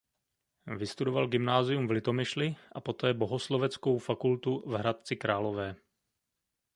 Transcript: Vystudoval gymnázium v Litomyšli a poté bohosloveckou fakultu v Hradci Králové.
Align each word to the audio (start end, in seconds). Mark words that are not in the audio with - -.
Vystudoval 0.77 1.27
gymnázium 1.27 1.87
v 1.87 1.91
Litomyšli 1.91 2.55
a 2.71 2.81
poté 2.81 3.13
bohosloveckou 3.13 3.97
fakultu 3.97 4.63
v 4.69 4.73
Hradci 4.75 5.15
Králové. 5.15 5.75